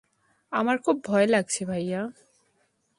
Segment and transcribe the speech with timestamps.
[0.51, 2.01] আমার খুব ভয় লাগছে ভাইয়া।